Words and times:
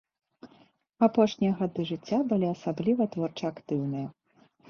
Апошнія 1.07 1.51
гады 1.59 1.85
жыцця 1.91 2.19
былі 2.33 2.47
асабліва 2.55 3.03
творча 3.17 3.45
актыўныя. 3.53 4.07